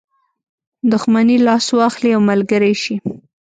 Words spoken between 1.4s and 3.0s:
لاس واخلي او ملګری شي.